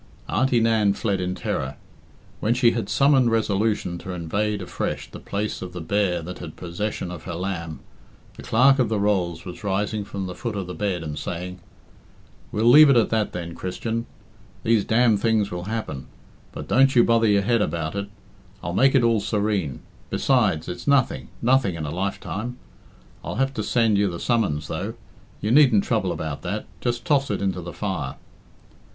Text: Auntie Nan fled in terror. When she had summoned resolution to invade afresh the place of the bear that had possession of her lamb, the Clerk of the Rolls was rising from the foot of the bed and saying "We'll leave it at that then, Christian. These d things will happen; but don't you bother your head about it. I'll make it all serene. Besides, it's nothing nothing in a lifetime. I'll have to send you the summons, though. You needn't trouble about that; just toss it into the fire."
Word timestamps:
Auntie 0.27 0.59
Nan 0.59 0.93
fled 0.93 1.21
in 1.21 1.35
terror. 1.35 1.75
When 2.39 2.55
she 2.55 2.71
had 2.71 2.89
summoned 2.89 3.29
resolution 3.29 3.99
to 3.99 4.13
invade 4.13 4.63
afresh 4.63 5.07
the 5.11 5.19
place 5.19 5.61
of 5.61 5.73
the 5.73 5.79
bear 5.79 6.23
that 6.23 6.39
had 6.39 6.55
possession 6.55 7.11
of 7.11 7.25
her 7.25 7.35
lamb, 7.35 7.81
the 8.35 8.41
Clerk 8.41 8.79
of 8.79 8.89
the 8.89 8.99
Rolls 8.99 9.45
was 9.45 9.63
rising 9.63 10.03
from 10.03 10.25
the 10.25 10.33
foot 10.33 10.55
of 10.55 10.65
the 10.65 10.73
bed 10.73 11.03
and 11.03 11.19
saying 11.19 11.59
"We'll 12.51 12.65
leave 12.65 12.89
it 12.89 12.97
at 12.97 13.11
that 13.11 13.31
then, 13.31 13.53
Christian. 13.53 14.07
These 14.63 14.85
d 14.85 15.15
things 15.17 15.51
will 15.51 15.65
happen; 15.65 16.07
but 16.51 16.67
don't 16.67 16.95
you 16.95 17.03
bother 17.03 17.27
your 17.27 17.43
head 17.43 17.61
about 17.61 17.93
it. 17.95 18.09
I'll 18.63 18.73
make 18.73 18.95
it 18.95 19.03
all 19.03 19.19
serene. 19.19 19.81
Besides, 20.09 20.67
it's 20.67 20.87
nothing 20.87 21.27
nothing 21.43 21.75
in 21.75 21.85
a 21.85 21.91
lifetime. 21.91 22.57
I'll 23.23 23.35
have 23.35 23.53
to 23.53 23.61
send 23.61 23.99
you 23.99 24.09
the 24.09 24.19
summons, 24.19 24.67
though. 24.67 24.95
You 25.41 25.51
needn't 25.51 25.83
trouble 25.83 26.11
about 26.11 26.41
that; 26.41 26.65
just 26.79 27.05
toss 27.05 27.29
it 27.29 27.39
into 27.39 27.61
the 27.61 27.71
fire." 27.71 28.15